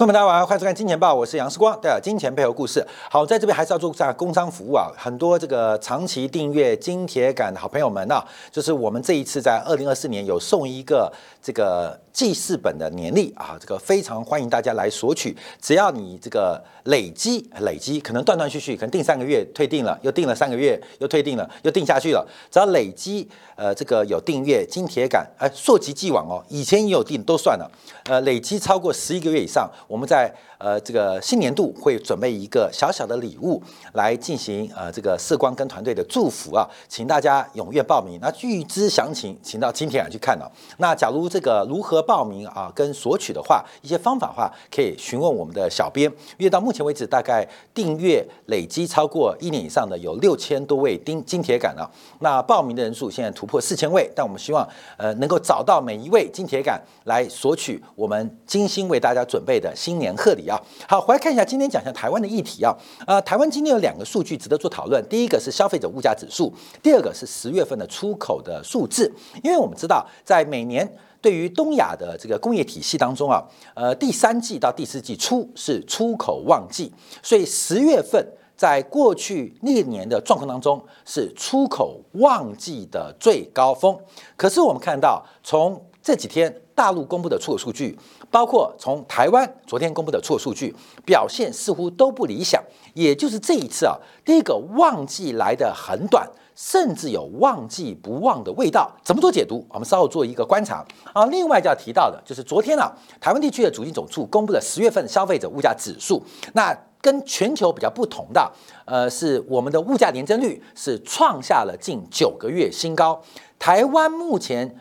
[0.00, 2.82] 朋友们大家晚上好，欢迎收看《金钱报》，我是杨世光，带来金钱背后故事。
[3.10, 23.26] 好，在这边还是要做一下工商服务啊，很多这个长期订阅金铁杆的好朋友们啊，就是我们这一次在二零二四年有送一个这个记事本的年历啊，这个非常欢迎大家来索取，只要你这个累积累积，可能断断续续，可能定三个月退订了，又定了三个月，又退订了，又定下去了，只要累积
[23.56, 27.70] 呃这个有订阅金铁杆，哎，溯及既往哦，以前也有订都算了，
[28.04, 29.70] 呃，累积超过十一个月以上。
[29.86, 33.62] 我们在呃这个新年度会准备一个小小的礼物
[33.94, 38.18] 来进行呃这个社光跟团队的祝福啊，请大家踊跃报名。
[38.20, 40.50] 那预知详情，请到金铁杆去看了。
[40.78, 46.10] 那假如这个如何报名啊，跟索取的话，一些方法的话，可以询问我们的小编。
[46.36, 51.88] 因为到目前为止，大概订阅累积超过一年以上的有六千多位金金铁杆了。
[52.18, 59.72] 那报名的人数现在突破四千位，但我们希望呃能够找到每一位金铁杆来索取我们精心为大家准备的。
[59.76, 60.60] 新年贺礼啊！
[60.88, 62.76] 好，回来看一下今天讲一下台湾的议题啊。
[63.06, 65.02] 呃，台湾今天有两个数据值得做讨论。
[65.08, 69.10] 第一个是消费者物价指数，第二个是十月份的出口的数字。
[69.42, 70.86] 因为我们知道，在每年
[71.20, 73.42] 对于东亚的这个工业体系当中啊，
[73.74, 78.26] 呃，第三季到第四季初是出口旺季，所以十月份
[78.56, 83.98] 在过去历年的状况当中是出口旺季的最高峰。
[84.36, 87.98] 可是我们看到，从这几天大陆公布的出口数据。
[88.32, 90.72] 包括从台湾昨天公布的出口数据
[91.04, 92.62] 表现似乎都不理想，
[92.94, 96.24] 也就是这一次啊，第一个旺季来的很短，
[96.62, 98.94] 甚至有旺季不旺的味道。
[99.02, 99.66] 怎么做解读？
[99.70, 101.24] 我们稍后做一个观察啊。
[101.26, 106.22] 另外就要提到的就是昨天啊，台湾地区的主计总处公布了十月份消费者物价指数，
[106.52, 108.52] 那跟全球比较不同的，
[108.84, 113.22] 呃，是我们的物价年增率是创下了近九个月新高。
[113.58, 114.76] 台湾目前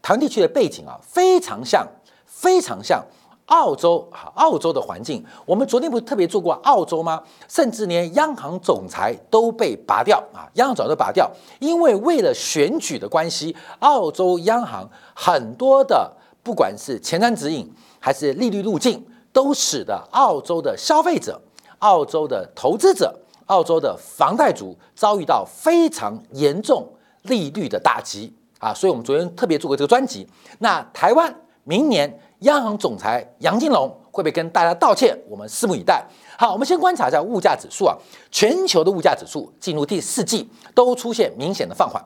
[0.00, 1.84] 台湾地区的背景啊，非常像。
[2.26, 3.02] 非常像
[3.46, 5.22] 澳洲啊，澳洲的环境。
[5.44, 7.22] 我们昨天不是特别做过澳洲吗？
[7.46, 16.10] 甚至连央行总裁都被拔掉啊，央行总裁都拔掉，因为为了选举的关系，澳洲央行很多的
[16.42, 21.38] 不管是前瞻指引还是利率路径，都使得澳洲的消费者、
[21.80, 23.14] 澳洲的投资者、
[23.46, 26.88] 澳洲的房贷族遭遇到非常严重
[27.24, 28.72] 利率的打击啊。
[28.72, 30.26] 所以我们昨天特别做过这个专辑。
[30.60, 31.34] 那台湾
[31.64, 32.18] 明年。
[32.44, 35.18] 央行总裁杨金龙会不会跟大家道歉？
[35.28, 36.04] 我们拭目以待。
[36.38, 37.96] 好，我们先观察一下物价指数啊，
[38.30, 42.02] 全球的物价指数进入第四季都出现明显的放缓。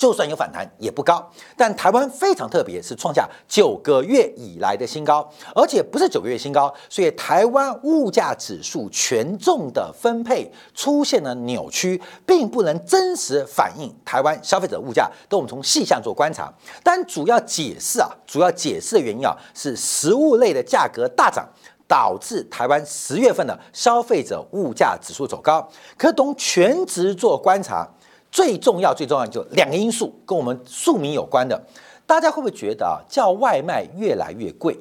[0.00, 15.06] 就算有反弹也不高，但台湾非常特别，是创下九个月以来的新高，而且不是九个月新高，所以台湾物价指数权重的分配出现了扭曲，并不能真实反映台湾消费者物价。
[15.28, 16.50] 都我们从细项做观察，
[16.82, 21.46] 但主要解释啊，主要解释的原因啊，是食物类的价格大涨，
[21.86, 25.68] 导致台湾十月份的消费者物价指数走高。
[25.98, 27.86] 可从全值做观察。
[28.30, 31.60] 最重要、最重要就两个因素跟我们庶民有关的，
[32.06, 34.78] 大家会不会觉得啊，叫外卖越来越贵？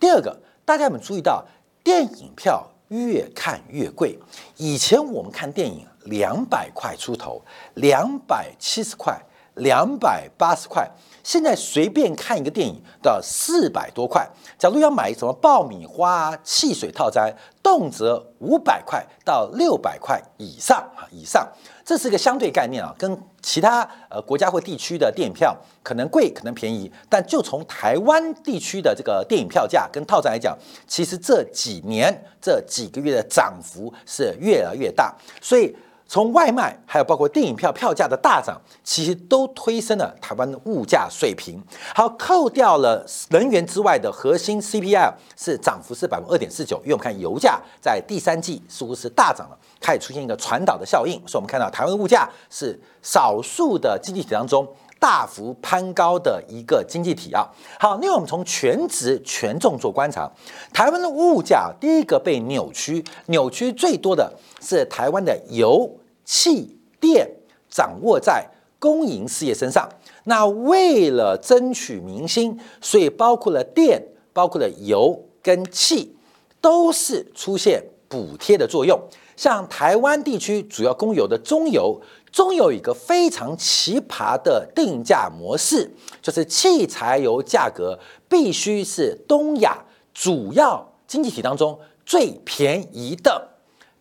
[0.00, 1.44] 第二个，大家有没有注意到
[1.84, 4.18] 电影票越看越贵？
[4.56, 7.40] 以前我们看电影两百块出头，
[7.74, 9.16] 两百七十块、
[9.54, 10.90] 两百八十块，
[11.22, 14.28] 现在随便看一个电影都要四百多块。
[14.58, 17.32] 假如要买什么爆米花、汽水套餐，
[17.62, 21.46] 动辄五百块到六百块以上啊以上。
[21.84, 30.56] 这是一个相对概念啊，跟其他呃国家或地区的电影票可能贵，可能便宜，但就从台湾地区的这个电影票价跟套餐来讲，
[30.86, 35.74] 其实这几年这几个月的涨幅是越来越大，所以。
[36.12, 41.58] 从外卖，还有包括电影票票价的大涨，其实都推升了台湾的物价水平。
[41.94, 54.68] 好，扣掉了能源之外的核心 CPI 是涨幅是百分之二点四九，因为我们看油价在第三季似乎是大涨了，开始出现一个传导的效应，所以我们看到台湾物价是少数的经济体当中
[55.00, 57.48] 大幅攀高的一个经济体啊。
[57.80, 60.30] 好，那我们从全值权重做观察，
[60.74, 65.90] 台湾的物价第一个被扭曲，扭曲最多的是台湾的油。
[66.24, 67.30] 气电
[67.68, 68.46] 掌握在
[68.78, 69.88] 公营事业身上，
[70.24, 74.02] 那为了争取民心，所以包括了电、
[74.32, 76.16] 包括了油跟气，
[76.60, 79.00] 都是出现补贴的作用。
[79.36, 85.90] 像台湾地区主要供油的中油，中油有一个非常奇葩的定价模式，
[86.20, 87.98] 就是汽柴油价格
[88.28, 93.51] 必须是东亚主要经济体当中最便宜的。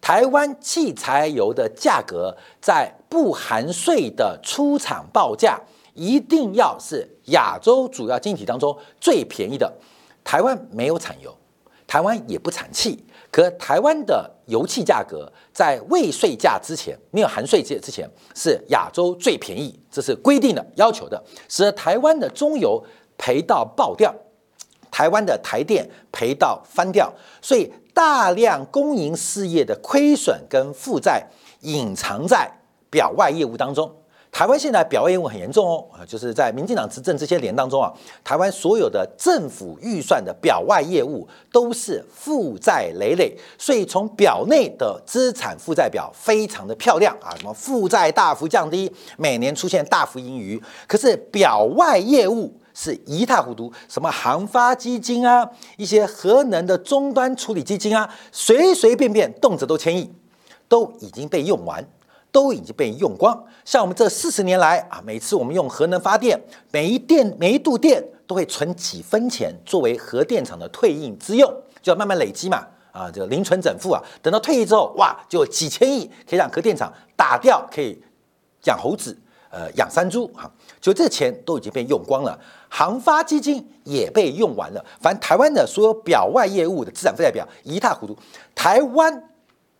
[0.01, 5.61] 台湾汽柴油的价格在不含税的出厂报价，
[5.93, 9.71] 一定要是亚洲主要经济体当中最便宜的。
[10.23, 11.35] 台湾没有产油，
[11.85, 22.83] 台湾也不产气，可台湾的油气价格在未税价之前，没有含税之之前是亚洲最便宜，这是规定的要求的，使得台湾的中油
[23.17, 24.13] 赔到爆掉，
[24.89, 27.11] 台湾的台电赔到翻掉，
[27.41, 31.25] 所以大量公营事业的亏损跟负债
[31.61, 32.51] 隐藏在
[32.89, 33.91] 表外业务当中。
[34.31, 37.91] 台湾现在表外业务很严重哦，就是在民进党执政这些年当中啊，
[38.23, 50.57] 台湾所有的政府预算的表外业务都是负债累累，所以从表内的资产负债表非常的漂亮啊，什么负债大幅降低，每年出现大幅盈余，
[50.87, 60.11] 可是表外业务是一塌糊涂，什么航发基金啊，一些核能的终端处理基金啊，随随便便动辄都千亿，
[60.67, 61.85] 都已经被用完。
[62.33, 63.37] 都已经被用光。
[63.65, 66.41] 像我们这四十年来啊，每次我们用核能发电，
[66.71, 72.65] 每一电每一度电都会存几分钱作为核电厂的退役之用，就要慢慢累积嘛。
[72.93, 74.01] 啊，就零存整付啊。
[74.21, 78.01] 等到退役之后，哇，就几千亿可以让核电厂打掉，可以
[78.63, 79.19] 养猴子，
[79.51, 80.49] 呃，养山猪哈。
[80.79, 82.39] 就这钱都已经被用光了，
[82.69, 84.83] 航发基金也被用完了。
[84.99, 88.17] 反正台湾的所有表外业务的资产负债表一塌糊涂。
[88.55, 89.29] 台湾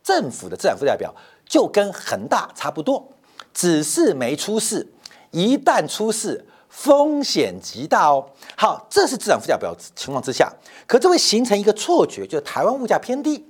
[0.04, 1.14] 政府的资产负债表。
[1.52, 3.06] 就跟恒大差不多，
[3.54, 4.88] 只是没出事。
[5.32, 8.26] 一旦出事，风险极大哦。
[8.56, 10.50] 好，这是资产负债表情况之下，
[10.88, 13.46] 可这会形成一个错觉，就是台湾物价偏低，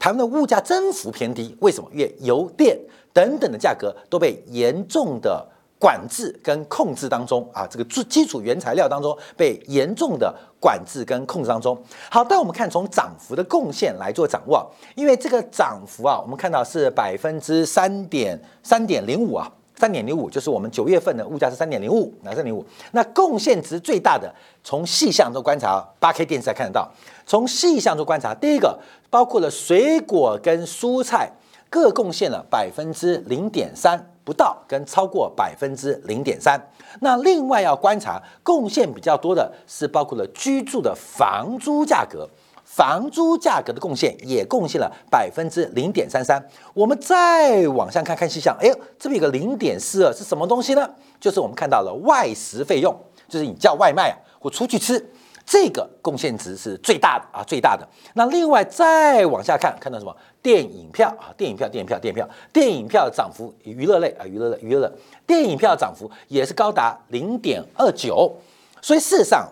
[0.00, 1.56] 台湾的物价增幅偏低。
[1.60, 1.88] 为什么？
[1.92, 2.76] 因为油电
[3.12, 5.46] 等等的价格都被严重的。
[5.84, 11.78] 管制跟控制当中啊，这个基基础原材料当中被严重的管制跟控制当中。
[12.10, 19.46] 好，但我们看从涨幅的贡献来做掌握，因为这个涨幅啊，我们看到是百分之三点三点零五啊，
[19.76, 22.64] 三点零五就是我们九月份的物价是三点零五，哪三点零五？
[22.92, 26.90] 那贡献值最大的，从细项做观察，八 K 电视才看得到。
[27.26, 28.78] 从细项做观察，第一个
[29.10, 31.30] 包括了水果跟蔬菜
[31.68, 34.13] 各贡献了百分之零点三。
[34.24, 36.58] 不到跟超过百分之零点三，
[37.00, 42.26] 那另外要观察贡献比较多的是包括了居住的房租价格，
[42.64, 46.42] 房租价格的贡献也贡献了百分之零点三三。
[46.72, 50.88] 我们再往下看看细项，哎，这边有个零点四二是什么东西呢？
[51.20, 52.94] 就是我们看到了外食费用，
[53.28, 55.10] 就是你叫外卖啊或出去吃。
[55.46, 57.86] 这个贡献值是最大的啊，最大的。
[58.14, 60.16] 那另外再往下看，看到什么？
[60.40, 64.92] 电影票啊，电影票，电影票，电影票，电影票的涨幅，娱乐类啊，娱乐类，娱乐类，
[65.26, 68.34] 电影票涨幅也是高达零点二九。
[68.80, 69.46] 所以事实上，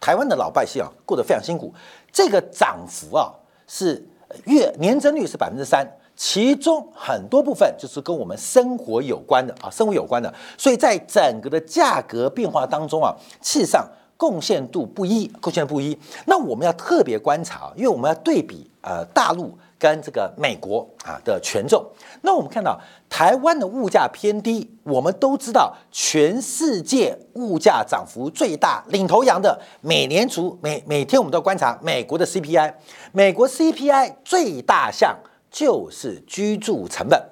[0.00, 1.72] 台湾的老百姓啊，过得非常辛苦。
[2.12, 3.32] 这个涨幅啊，
[3.68, 4.04] 是
[4.46, 5.86] 月年增率是百分之三，
[6.16, 10.32] 其中很多部分就是跟我们生活有关的啊，生活有关的。
[10.56, 13.88] 所以在整个的价格变化当中啊，事实上。
[14.18, 15.96] 贡献度不一，贡献不一。
[16.26, 21.82] 那我们要特别观察，因为我们要对比呃大陆跟这个美国啊的权重。
[22.22, 22.76] 那我们看到
[23.08, 32.74] 台湾的物价偏低，我们都知道全世界物价涨幅最大、领头羊的美联储每每天我们都观察美国的 CPI，
[33.12, 35.16] 美国 CPI 最大项
[35.48, 37.22] 就是居住成本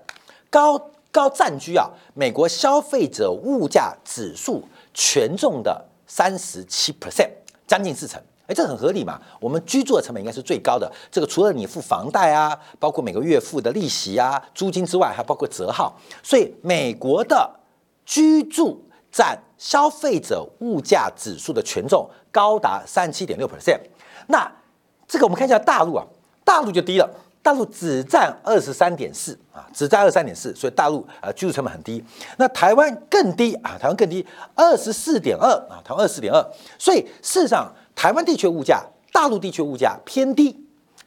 [0.49, 4.63] 高高占据啊美国消费者物价指数
[4.95, 5.85] 权重的。
[6.07, 7.31] 三十七 percent，
[7.67, 9.21] 将近四成，哎，这很合理嘛？
[9.41, 10.91] 我们居住的成本应该是最高的。
[11.11, 15.99] 这个除了你付房贷啊，包括每个月付的利息啊、租金之外，还包括折号。
[16.23, 17.51] 所以美国的
[18.05, 23.81] 居住占消费者物价指数的权重高达三十七点六 percent。
[24.29, 24.51] 那
[25.09, 26.07] 这个我们看一下大陆啊，
[26.45, 27.11] 大陆就低了。
[27.47, 32.03] 大陆只占二十三点四啊，只占二三点四，所以大陆啊居住成本很低。
[32.39, 34.27] 那台湾更低啊，台湾更低，
[34.57, 36.45] 二十四点二啊，台湾二十四点二。
[36.77, 40.61] 所以事实上，台湾地区物价，大陆地区物价偏低，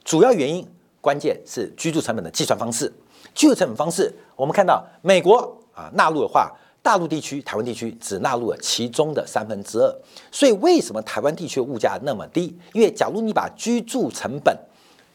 [0.05, 0.65] 主要原因
[1.01, 2.89] 关键是居住成本的计算方式。
[3.35, 6.49] 居住成本方式，我们看到美国啊纳入的话，
[6.81, 9.93] 大陆地区、台湾地区只纳入了其中的三分之二。
[10.31, 12.57] 所以为什么台湾地区物价那么低？
[12.71, 14.57] 因为假如你把居住成本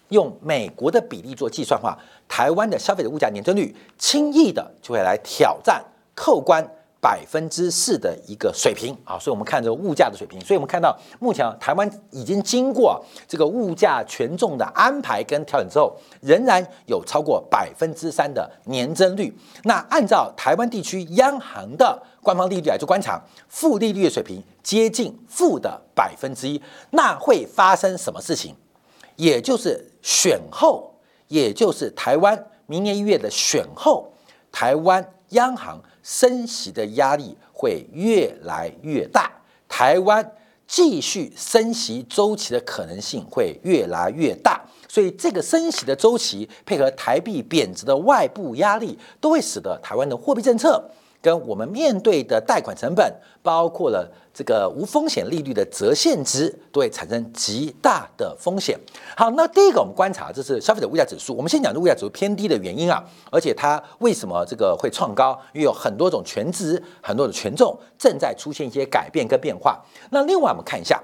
[0.08, 5.82] 用美国的比例做计算的话，台湾的消费者物价年增率轻易的就会来挑战
[6.14, 6.64] 扣关
[7.00, 9.18] 百分之四的一个水平啊！
[9.18, 19.30] 所以我们看这个物价的水平，所以我们看到目前台湾已经经过这个物价权重的安排跟调整之后，仍然有超过百分之三的年增率。
[19.64, 26.58] 那按照台湾地区央行的官方利率来做观察，负利率的水平接近负的百分之一，
[26.92, 28.56] 那会发生什么事情？
[29.16, 30.94] 也就是选后，
[31.28, 34.12] 也就是台湾明年一月的选后，
[34.50, 39.30] 台湾央行升息的压力会越来越大，
[39.68, 40.33] 台湾
[40.66, 50.90] 继续升息周期的可能性会越来越大，所以这个升息的周期配合台币贬值的外部压力，都会使得台湾的货币政策
[51.25, 53.11] 跟我们面对的贷款成本，
[53.43, 54.07] 包括了。
[54.37, 58.76] 这个无风险利率的折现值都会产生极大的风险。
[59.16, 61.37] 好，那第一个我们观察，这是消费者物价指数。
[61.37, 63.00] 我们先讲这物价指数偏低的原因啊，
[63.31, 65.38] 而且它为什么这个会创高？
[65.52, 69.81] 因为有很多种权值、很多的权重正在出现一些改变跟变化。
[70.11, 71.00] 那另外我们看一下，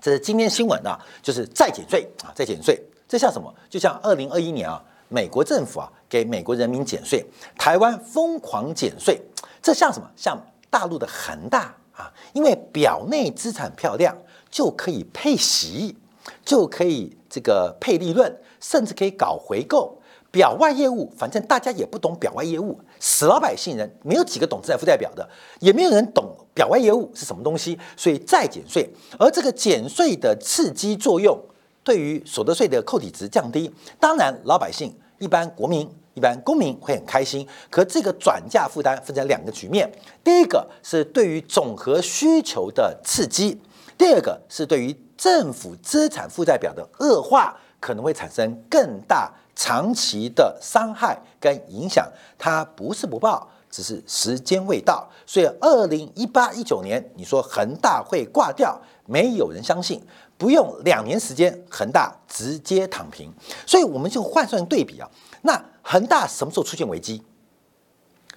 [0.00, 3.54] 这是今天新闻啊，就是再减税啊，再减税，这像什么？
[3.68, 7.22] 就像二零二一年啊，美国政府啊给美国人民减税，
[7.58, 9.20] 台湾疯狂减税，
[9.62, 10.10] 这像什么？
[10.16, 10.36] 像
[10.68, 11.74] 大陆的恒大。
[11.94, 14.16] 啊，因为表内资产漂亮，
[14.50, 15.94] 就可以配息，
[16.42, 20.00] 就可以这个配利润，甚至可以搞回购。
[20.30, 25.28] 表外业务，反正大家也不懂表外业务，死老百姓人没有几个懂资产负债表的，
[25.60, 28.88] 也没有人懂表外业务是什么东西，所以再减税。
[29.18, 31.38] 而这个减税的刺激作用，
[31.84, 35.86] 对于所得税的扣抵值降低，当然老百姓一般国民。
[36.14, 39.90] 一般公民会很开心，可这个转嫁负担分成两个局面：
[40.22, 43.60] 第一个是对于总和需求的刺激，
[43.96, 52.10] 第二个是对于政府资产负债表的恶化，可能会产生更大长期的伤害跟影响。
[52.38, 55.08] 它不是不报，只是时间未到。
[55.24, 60.02] 所以，二零一八一九年，你说恒大会挂掉，没有人相信。
[60.36, 63.32] 不用两年时间，恒大直接躺平。
[63.64, 65.08] 所以，我们就换算对比啊，
[65.42, 65.64] 那。
[65.84, 67.20] 恒大什么时候出现危机？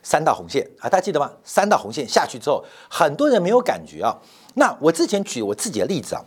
[0.01, 1.31] 三道红线啊，大家记得吗？
[1.43, 4.17] 三道红线下去之后，很多人没有感觉啊。
[4.55, 6.25] 那我之前举我自己的例子啊，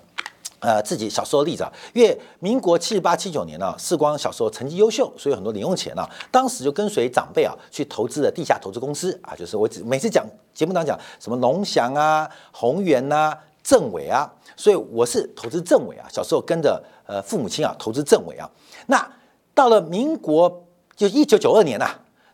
[0.60, 18.48] 呃，自己小时候的例子啊，因为民国七十八、七九年呢，世光小时候成绩优秀，所以很多零用钱呢，当时就跟随长辈啊去投资了地下投资公司啊，就是我每次讲节目当中讲什么龙翔啊、宏源呐、政委啊，所以我是投资政委啊，小时候跟着呃父母亲啊投资政委啊。
[18.86, 19.04] 那
[19.52, 20.64] 到了民国。
[20.98, 21.88] 就一九九二年呐，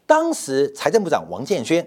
[0.07, 1.87] 当时财政部长王建轩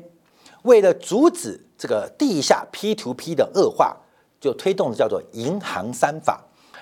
[0.61, 3.97] 为了阻止这个地下 P to P 的恶化，
[4.39, 6.39] 就推动了叫做银行三法。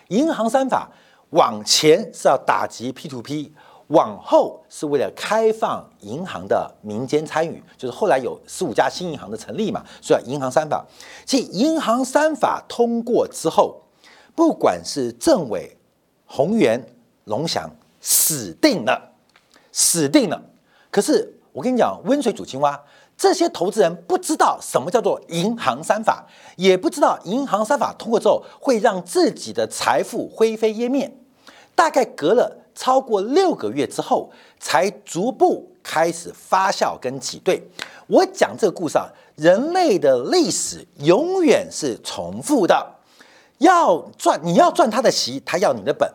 [0.10, 0.92] 银行三法
[1.30, 3.54] 往前是要打击 P to P，
[3.88, 10.86] 往后是为了开放银行的民间参与，就是后来有十五家新银行的成立嘛，所以银行三法。
[11.24, 13.82] 即银行三法通过之后，
[14.36, 15.78] 不管是政委、
[16.26, 16.86] 宏源、
[17.24, 19.14] 龙翔，死定了。
[19.78, 20.42] 死定了！
[20.90, 22.82] 可是我跟你讲，温水煮青蛙，
[23.18, 31.14] 这些投资人不知道什么叫做银行三法，也不知道银行三法通过之后会让自己的财富灰飞烟灭。
[31.76, 37.62] 大概隔了超过六个月之后，才逐步开始发酵跟挤兑。
[38.08, 42.96] 我讲这个故事啊，人类的历史永远是重复的，
[43.58, 46.10] 要赚你要赚他的席，他要你的本。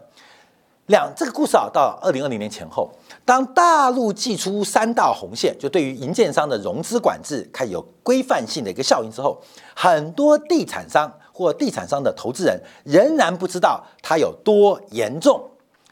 [0.90, 2.90] 两这个故事啊，到二零二零年前后。
[3.24, 9.40] 当大陆祭出三道红线，就对于银建商的融资管制开始有规范性的一个效应之后，
[9.74, 15.40] 很多地产商或地产商的投资人仍然不知道它有多严重，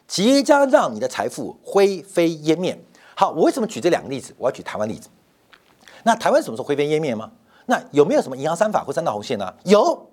[0.09, 2.77] 即将让你的财富灰飞烟灭。
[3.15, 4.35] 好，我为什么举这两个例子？
[4.37, 5.09] 我要举台湾例子。
[6.03, 7.31] 那台湾什么时候灰飞烟灭吗？
[7.67, 9.55] 那有没有什么银行三法或三道红线呢？
[9.63, 10.08] 有。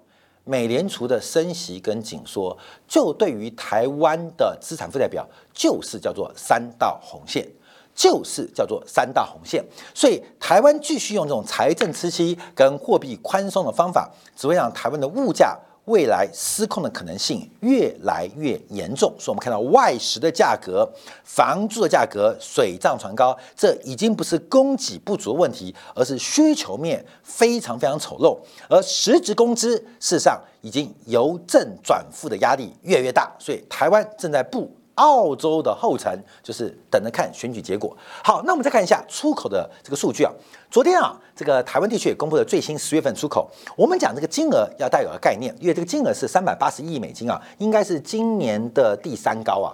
[0.46, 7.46] 美联储的升息跟紧缩，就对于台湾的资产负债表，就是叫做三道红线，
[7.94, 9.66] 就是叫做三道红线。
[9.94, 15.58] 所以台湾继续用这种财政刺激跟货币宽松的方法，只会让台湾的物价。
[15.86, 20.88] 未来失控的可能性越来越严重，所以我们看到外食的价格、
[21.24, 28.38] 房租的价格水涨船高，这已经不是供给不足的问题，而是需求面非常非常丑陋，
[28.68, 34.72] 而实质工资事实上已经由正转负的压力越来越大，所以台湾正在步。
[34.96, 37.96] 澳洲的后尘就是等着看选举结果。
[38.24, 40.32] 好，那我们再看一下出口的这个数据啊。
[40.72, 43.50] 昨天啊，这个台湾地区也公布了最新十月份出口。
[43.78, 49.72] 我们讲这个金额要带有个概念，因为这个金额是三百八十亿美金啊，应该是今年的第三高啊。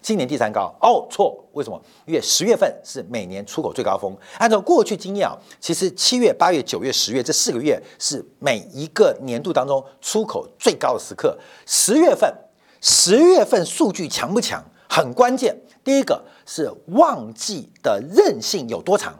[0.00, 1.80] 今年第三高哦，错，为什么？
[2.06, 4.16] 因为十月份是每年出口最高峰。
[4.38, 11.36] 按照过去经验啊，其实七月、八月、九月、十月这四个月是每一个年度当中出口最高的时刻。
[11.66, 12.32] 十月份。
[12.82, 14.62] 十月份数据强不强？
[14.88, 15.56] 很关键。
[15.84, 19.14] 第一个是旺季的韧性有多长？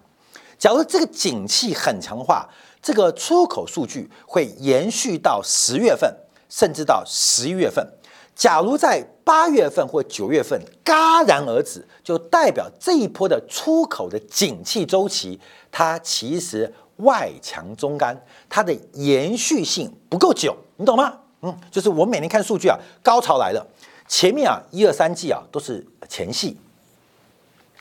[0.58, 2.48] 假如这个景气很强的话，
[2.82, 6.12] 这个出口数据会延续到十月份，
[6.48, 7.86] 甚至到十一月份。
[8.34, 15.38] 假如在八月份或九月份戛然而止，就代表这一波的出口的景气周期，
[15.70, 21.20] 它其实外强中干，它的延续性不够久，你懂吗？
[21.42, 23.66] 嗯，就是我们每年看数据啊，高潮来了，
[24.08, 26.56] 前面啊一二三季啊都是前戏，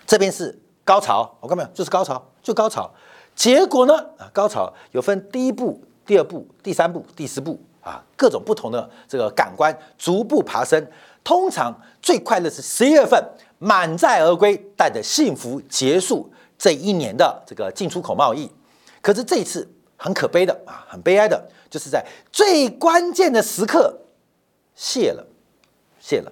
[0.05, 2.91] 这边是高潮，我看没有，就是高潮，就高潮。
[3.35, 10.85] 结果呢啊，高潮有分第一步、第二步、第三步、第四步啊，各种不同的这个感官逐步爬升。
[11.23, 13.23] 通常最快乐是十一月份
[13.59, 16.27] 满载而归，带着幸福结束
[16.57, 18.51] 这一年的这个进出口贸易。
[19.01, 19.71] 可是这一次
[20.03, 21.39] 很可悲的啊，很悲哀的，
[21.69, 23.95] 就是在最关键的时刻
[24.75, 25.23] 谢了，
[25.99, 26.31] 谢了。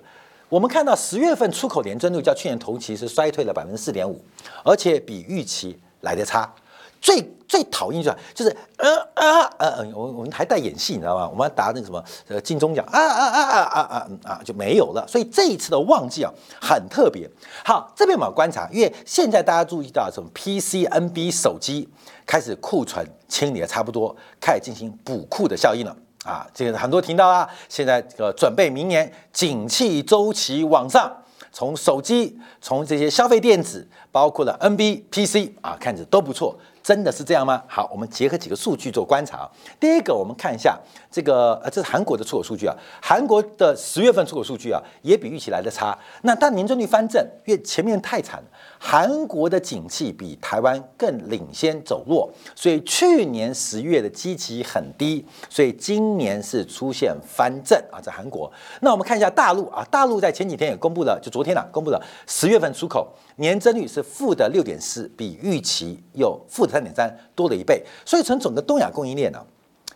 [0.50, 4.20] 我们看到十月份出口年增率较去年同期是衰退了百分之四点五，
[4.66, 6.52] 而且比预期来的差。
[7.02, 11.28] 最最讨厌就是就是呃啊呃我我们还带演戏你知道吗？
[11.28, 15.04] 我们要答那个什么呃金钟奖啊啊啊啊啊啊啊就没有了。
[15.08, 17.28] 所以这一次的旺季啊很特别。
[17.66, 21.90] 好，这边我们要观察，因为现在大家注意到什么 PC、NB 手机
[22.26, 26.46] 开始库存清理的差不多，开始进行补库的效应了啊。
[26.54, 31.12] 这个很多听到啊，现在这个准备明年景气周期往上，
[31.52, 36.56] 从手机从这些消费电子，包括了 NB、PC 啊，看着都不错。
[36.90, 37.62] 真的是这样吗？
[37.68, 39.48] 好，我们结合几个数据做观察。
[39.80, 40.76] 第一个，我们看一下
[41.12, 42.76] 这个，呃，这是韩国的出口数据啊。
[43.00, 45.96] 韩国的十月份出口数据啊，也比预期来的差。
[46.24, 48.46] 那但年增率翻正，因为前面太惨了。
[48.82, 58.50] 韩国的景气比台湾更领先走弱，所以去年十月的基期很低，所以今年是出现翻正啊，在韩国。
[58.80, 67.86] 那我们看一下大陆啊，大陆在前几天也公布了，就昨天呢，公布了十月份出口年增率是负的六点四，比预期又负的三点三多了一倍。
[68.06, 69.46] 所以从整个东亚供应链呢，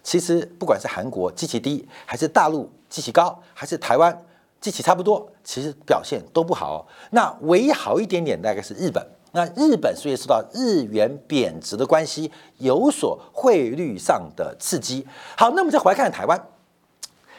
[0.04, 4.22] 其实不管是韩国基期低，还是大陆基期高，还是台湾。
[4.63, 6.88] 机器差不多，其实表现都不好。
[7.12, 9.06] 那唯一好一点点，大概是日本。
[9.34, 15.06] 那日本所以受到日元贬值的关系，有所汇率上的刺激。
[15.36, 16.47] 好，那我们再回来看台湾。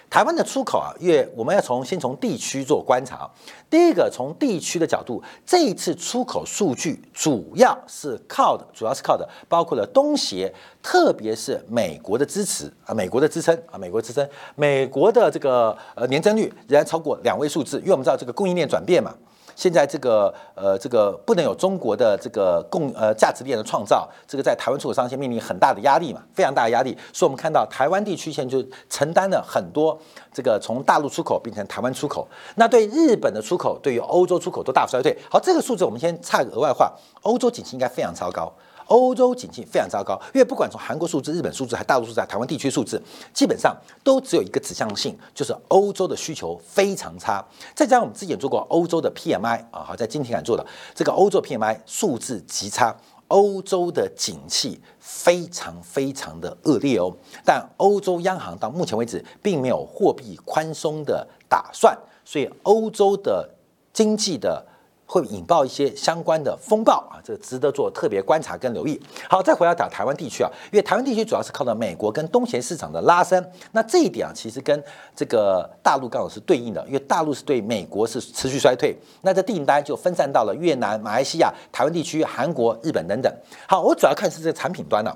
[0.08, 3.28] 台湾的出口啊，因为我们要从先从地区做观察。
[3.68, 19.12] 第一个，从地区的角度，这一次出口数据主要是靠的，主要是靠的，包括了东协，特别是美国的支持啊，美国的支撑啊，美国支撑，美国的这个呃年增率仍然超过两位数字，因为我们知道这个供应链转变嘛。
[19.56, 26.96] 现在这个呃，这个不能有中国的这个供呃价值链的创造，这个在台湾出口商先面临很大的压力嘛，非常大的压力。
[27.12, 29.98] 所以我们看到台湾地区现在就承担了很多
[30.32, 35.16] 这个从大陆出口变成台湾出口，那对日本的出口，对于欧洲出口都大幅衰退。
[35.30, 38.52] 好，这个数字我们先差个额外话，欧洲景气应该非常糟糕。
[38.86, 43.00] 欧洲景气非常糟糕，因为不管从韩国数字、日本数字，还大陆数字、台湾地区数字，
[43.32, 47.44] 基本上都只有一个指向性，就是欧洲的需求非常差。
[47.74, 52.96] 再加上我们之前做过欧洲的 PMI 啊，好在今天敢做的这个欧洲 PMI 数字极差，
[53.28, 57.14] 欧洲的景气非常非常的恶劣哦。
[57.44, 63.48] 但欧洲央行到目前为止并没有货币宽松的打算，所以欧洲的
[63.92, 64.66] 经济的。
[65.06, 69.00] 会引爆一些相关的风暴啊，这个值得做特别观察跟留意。
[69.28, 74.82] 好，再回来讲台湾地区啊，因为台湾地区主要是靠的美国跟东协市场的拉升，那这一点啊，其实跟
[75.14, 83.32] 这个大陆刚好是对应的，因为大陆是对美国是持续衰退，那这订单就分散到了越南、马来西亚、台湾地区、韩国、日本等等。
[83.68, 85.14] 好，我主要看是这个产品端呢，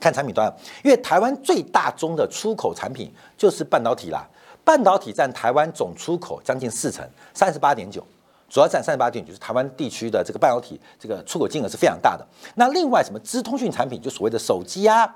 [0.00, 4.26] 看产品端，因为台湾最大宗的出口产品就是半导体啦，
[4.64, 8.02] 半导体占台湾总出口将近四成，三十八点九。
[8.52, 12.26] 主要占三十八点，就是台湾地区的这个半导体这个出口金额是非常大的。
[12.56, 15.10] 那另外什么资通讯产品，就所谓的手机啊、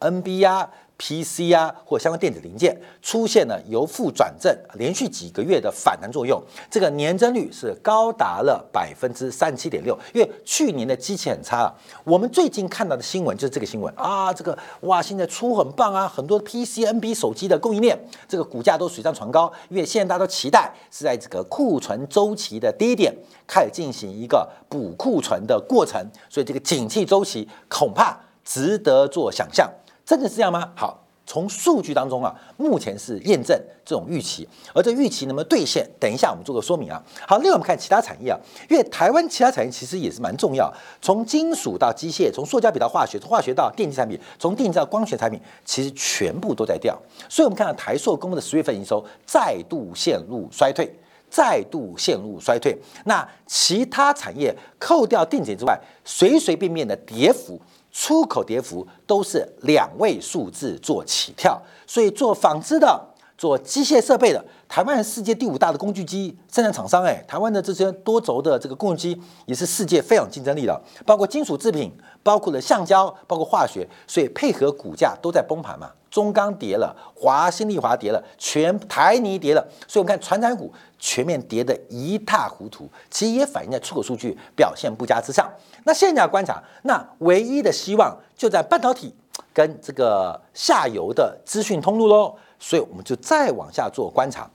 [0.00, 0.68] NB 啊。
[1.02, 6.38] PC 啊，或相关电子零件出现了由负转正，连续几个月的反弹作用，
[6.70, 9.98] 这个年增率是高达了百分之三十七点六。
[10.12, 19.50] 因为去年的机器很差，我们最近看到的新闻就是这个新闻啊，这个哇，现在出很棒啊，很多 PC、NB 手机的供应链，这个股价都水涨船高。
[19.70, 23.10] 因为现在大家都期待是在这个库存周期的低点
[23.46, 29.66] 开始进行一个补库存的过程，所以这个景气周期恐怕值得做想象。
[30.10, 30.68] 真的是这样吗？
[30.74, 35.88] 好，从数据当中啊，目前是验证这种预期，而这预期能不能兑现？
[36.00, 37.00] 等一下我们做个说明啊。
[37.28, 38.36] 好，另外我们看其他产业啊，
[38.68, 40.68] 因为台湾其他产业其实也是蛮重要，
[41.00, 47.00] 从金属到机械，从塑胶比到化学，从化学到电气产品，从电子到光学产品，其实全部都在掉。
[47.28, 50.92] 所以，我们看到台塑公布的十月份营收再度陷入衰退，
[51.30, 52.76] 再度陷入衰退。
[53.04, 57.56] 那其他产业扣掉电子之外，随随便便的跌幅。
[57.92, 75.90] 出口跌幅都是两位数字做起跳，所以做纺织的、做机械设备的，台湾世界第五大的工具机生产厂商，哎，台湾的这些多轴的这个工具机也是世界非常竞争力的，包括金属制品，包括了橡胶，包括化学，所以配合股价都在崩盘嘛。
[76.08, 85.50] 中钢跌了，华新丽华跌了，全台泥跌了，所以我们看传产股全面跌得一塌糊涂，其实也反映在出口数据表现不佳之上。
[85.82, 89.12] 那现在观察，那唯一的希望就在半导体
[89.52, 92.36] 跟这个下游的资讯通路喽。
[92.62, 94.46] 所以我们就再往下做观察，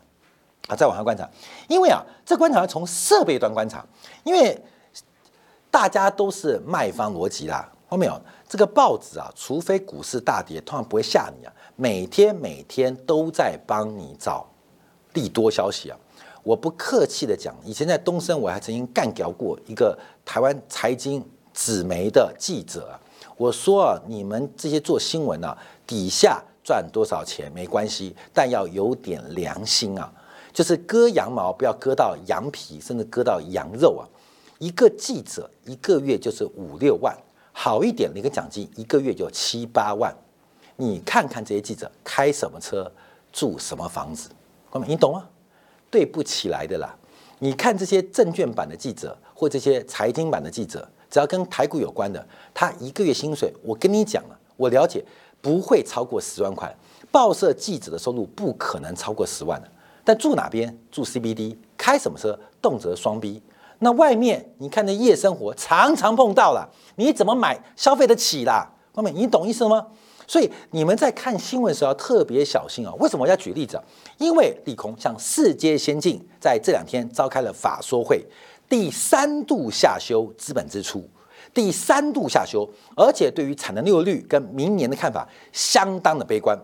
[0.68, 1.30] 啊，再往下观察，
[1.68, 3.86] 因为啊，这观察要从设备端观察，
[4.24, 4.60] 因为
[5.70, 14.48] 大家都是卖方逻辑啦，后面有这个报纸啊，除非股市大跌，通常不会吓你啊，每天每天都在帮你找
[15.14, 15.98] 利多消息啊。
[16.42, 21.24] 我不客气的讲，以前在东森我还曾经干掉过一个台湾财经
[21.54, 23.00] 纸媒的记者啊，
[23.38, 26.42] 我说啊，你们这些做新闻啊，底下。
[26.66, 30.12] 赚多少钱没关系，但要有点良心啊！
[30.56, 34.08] 就是割羊毛不要割到羊皮，甚至割到羊肉啊！
[34.58, 37.14] 一个记者一个月就是五六万，
[37.52, 40.16] 好一点的一个奖金一个月就七八万。
[40.78, 42.90] 你看看这些记者开什么车，
[43.34, 44.30] 住什么房子，
[44.72, 45.28] 哥们，你懂吗？
[45.92, 46.96] 对不起来的啦！
[47.40, 55.04] 你看这些证券版的记者或这些财经版的记者，只要跟台股有关的，他一个月薪水，我跟你讲了，我了解。
[55.42, 56.76] 不会超过十万块，
[57.12, 59.70] 报社记者的收入不可能超过十万的。
[60.06, 60.78] 但住哪边？
[60.90, 62.40] 住 CBD，开什么车？
[62.62, 63.42] 动辄双 B。
[63.80, 68.72] 那外面你看那夜生活，常常碰到了，你怎么买消费得起啦？
[68.94, 69.88] 后面你懂意思吗？
[70.28, 72.94] 所以你们在看新闻的时候要特别小心啊。
[73.00, 73.80] 为什么我要举例子？
[74.18, 78.26] 因为利空，像世界先进在这两天召开了法说会，
[78.70, 81.04] 第三度下修资本支出。
[81.54, 86.58] 第三度下修，而且对于产能利用率跟明年的看法相当的悲观。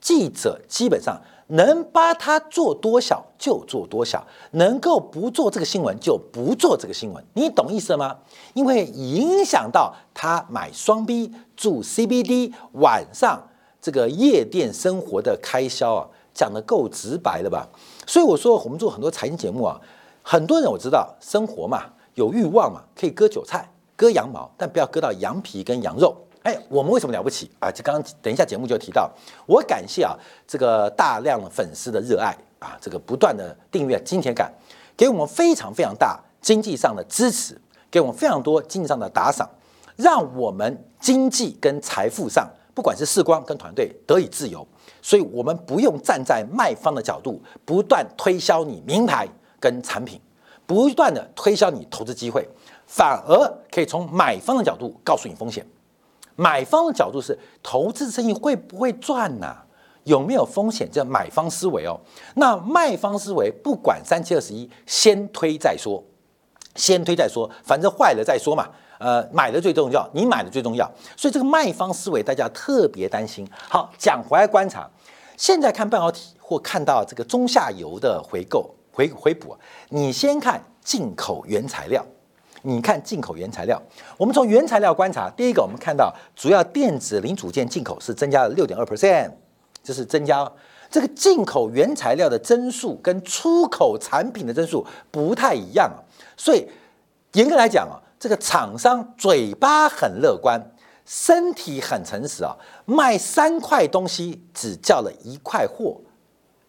[0.00, 8.16] 记者基本上能把它做多小就做多小，能够不做这个新闻就不做这个新闻，你懂意思吗？
[8.54, 13.42] 因为影响到他买双 B 住 CBD 晚上
[13.80, 17.68] 这个夜店生活的开销啊，讲的够直白了吧？
[18.06, 19.80] 所以我说我们做很多财经节目啊，
[20.22, 21.84] 很多人我知道生活嘛
[22.14, 23.68] 有欲望嘛，可以割韭菜。
[23.96, 26.16] 割羊毛，但不要割到羊皮跟羊肉。
[26.42, 27.70] 哎，我们为什么了不起啊？
[27.70, 29.10] 就刚刚等一下节目就提到，
[29.46, 34.52] 我感谢啊这个大量粉丝的热爱啊，这个不断的订阅金钱感，
[34.96, 39.48] 给我们非常非常大经济上的支持，给我们非常多经济上的打赏，
[39.96, 44.66] 让我们经济跟财富上，不管是视光跟团队得以自由，
[45.02, 49.28] 所以我们不用站在卖方的角度，不断推销你名牌
[49.60, 50.20] 跟产品，
[50.66, 52.48] 不断的推销你投资机会。
[52.86, 55.66] 反而可以从买方的角度告诉你风险，
[56.40, 59.56] 买方的角度是投资生意会不会赚呢？
[60.04, 60.88] 有没有风险？
[60.90, 61.98] 这买方思维哦。
[62.36, 66.00] 那卖方思维不管三七二十一，先推再说，
[66.76, 68.68] 先推再说，反正坏了再说嘛。
[69.00, 70.88] 呃，买的最重要，你买的最重要。
[71.16, 73.44] 所以这个卖方思维大家特别担心。
[73.68, 74.88] 好，讲回来观察，
[75.36, 79.56] 现在看半导体或看到这个中下游的回购回回补，
[79.88, 82.06] 你先看进口原材料。
[82.62, 83.80] 你看进口原材料，
[84.16, 89.30] 我们从原材料观察，第一个我们看到主要电子零组件进口是增加了六点二 percent，
[89.82, 90.50] 这是增加。
[90.90, 96.00] 这个进口原材料的增速跟出口产品的增速不太一样啊，
[96.34, 96.66] 所以
[97.34, 100.58] 严格来讲啊，这个厂商嘴巴很乐观，
[101.04, 106.00] 身体很诚实啊，卖三块东西只叫了一块货。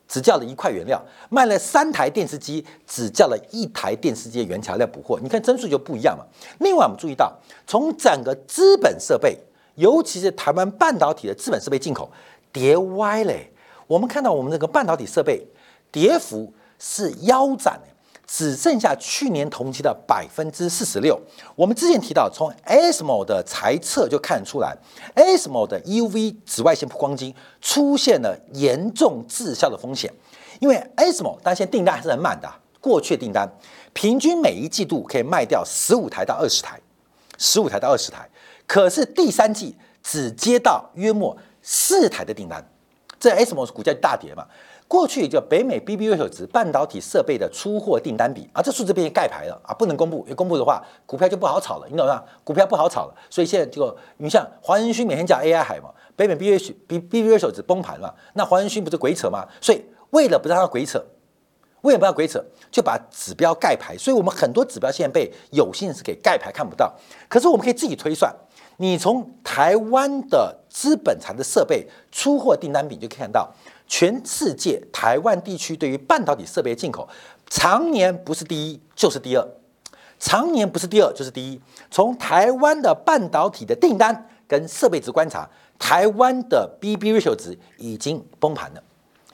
[0.10, 5.20] 只叫了一块原料，卖了三台电视机，只叫了一台电视机的原材料补货。
[5.22, 6.26] 你看增速就不一样嘛。
[6.60, 7.32] 另外，我们注意到，
[7.68, 9.38] 从整个资本设备，
[9.76, 12.12] 尤其是台湾半导体的资本设备进口
[12.52, 13.52] 跌歪嘞。
[13.86, 15.46] 我们看到我们这个半导体设备
[15.92, 17.80] 跌幅是腰斩。
[18.32, 21.20] 只剩下去年同期的百分之四十六。
[21.56, 24.78] 我们之前提到，从 ASML 的财测就看出来
[25.16, 30.14] ，ASML 的 UV 紫外线曝光机出现了严重滞销的风险。
[30.60, 32.48] 因为 ASML 但现在订单还是很满的，
[32.80, 33.50] 过去订单
[33.94, 36.80] 平均每一季度可以卖掉十五台到二十台，
[37.40, 38.30] 十五台到二十台，
[38.68, 42.64] 可是第三季只接到约莫四台的订单，
[43.20, 44.46] 这 ASML 股价大跌嘛。
[44.90, 52.24] 过去叫北美 BBU 手值半导体设备的出货订单比啊，这数字变成盖牌了啊，不能公布，一公布的话，股票就不好炒了，你懂吗？
[52.44, 59.48] 股票不好炒了，所以现在就你像黄仁勋每天讲 AI 海嘛，北美 BBU B BBU 手值崩盘了，那黄仁勋不是鬼扯吗？
[59.62, 61.00] 所以为了不让它鬼扯，
[61.82, 66.92] 为了不让鬼扯，就把指标盖牌，所以我们很多指标现在被有心人给盖牌看不到，
[67.28, 68.36] 可是我们可以自己推算，
[68.78, 73.48] 你从台湾的资本产的设备出货订单比就可以看到。
[73.90, 77.10] 全世界台湾地区对于半导体设备进口，
[77.50, 79.46] 常年不是第一就是第二，
[80.20, 81.60] 常年不是第二就是第一。
[81.90, 85.50] 从台湾的半导体的订单跟设备值观察，
[85.80, 88.84] 台湾的 BB ratio 值已经崩盘了，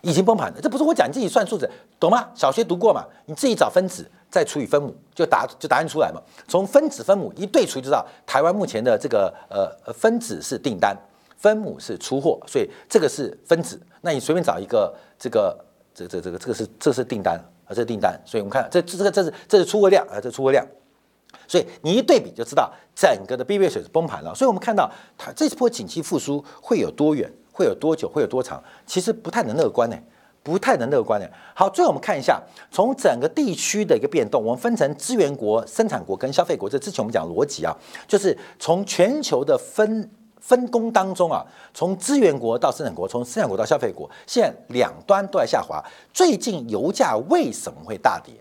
[0.01, 0.59] 已经崩盘了。
[0.61, 2.29] 这不是我讲，你自己算数字，懂吗？
[2.33, 3.03] 小学读过嘛？
[3.25, 6.21] 你自己找分子，再除以分母，就答就答案出来嘛。
[6.47, 10.95] 从分子分母一对除就知道，台湾目前的这个呃分子是订单，
[11.37, 13.77] 分母是出货，所以这个是分子。
[14.05, 15.57] 那你随便找一个这个
[15.91, 18.15] 这这这个这个是这是订单啊，这是订单。
[18.23, 20.63] 所以我们看这这这个这是这是出货量啊，这出货量。
[21.47, 24.33] 所以你一对比就知道整个的 B B 水是崩盘了。
[24.35, 29.97] 所以我们看到它这波景气复苏会有多远，会有多久，会有多长，其实不太能乐观呢，
[30.43, 31.27] 不太能乐观呢。
[31.55, 32.39] 好，最后我们看一下
[32.69, 36.69] 从整个地区的一个变动，我们分成资源国、生产国跟消费国。
[36.69, 37.75] 这之前我们讲逻辑啊，
[38.07, 40.07] 就是从全球的分
[40.45, 45.83] 分工当中啊，从资源国到生产国，从生产国到消费国，现在两端都在下滑。
[46.13, 48.31] 最近油价为什么会大跌？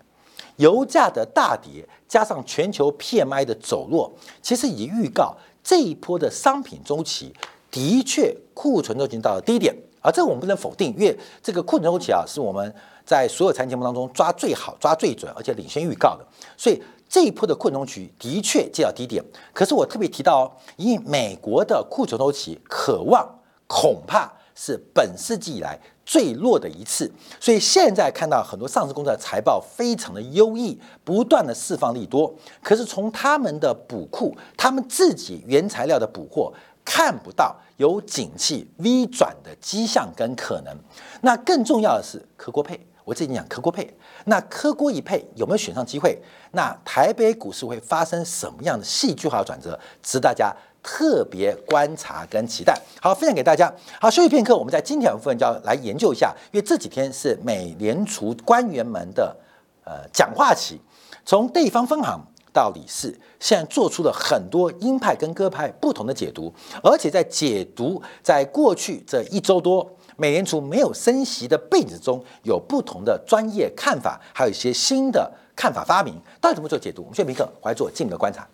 [0.57, 4.13] 油价的大跌，加上全球 PMI 的走弱，
[4.43, 7.35] 其实已预告这一波的商品周期
[7.71, 12.73] 的确库存都已经到了低点，而这个我们不能否定，因为这个库存周期啊，是我们
[13.07, 16.25] 在所有财经节目当中抓最好、抓最准，而且领先预告的，
[16.57, 16.81] 所以
[17.15, 19.23] 这一波的库存周期的确见到低点。
[19.53, 23.25] 可是我特别提到哦，因为美国的库存周期渴望
[23.69, 25.79] 恐怕是本世纪以来。
[26.05, 32.35] 最弱的一次，所以现在看到很多上市公司的财报非常的优异，不断的释放利多。
[32.63, 36.53] 可是从他们的补库，他们自己原材料的补货，
[36.85, 40.77] 看不到有景气 V 转的迹象跟可能。
[41.23, 46.19] 那更重要的是可国配，我自己讲科锅配，那科锅一配有没有选上机会？
[46.53, 49.79] 那台北股市会发生什么样的戏剧化转折？
[50.03, 50.55] 值大家。
[50.87, 53.73] 特别观察跟期待，好分享给大家。
[53.99, 59.35] 好，休息片刻，我们在今天部分就要来研究一下，因为这几天是美联储官员们的
[59.87, 60.79] 呃讲话期，
[61.25, 62.21] 从地方分行
[62.53, 77.03] 到理事，现在做出了很多鹰派跟鸽派不同的解读，而且在解读在过去这一周多美联储没有升息的背景中，有不同的专业看法，还有一些新的看法发明，到底怎么做解读？
[77.03, 78.47] 我们休息片刻，回来做进一步的观察。